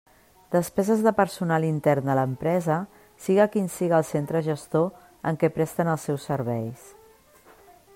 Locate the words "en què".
5.33-5.55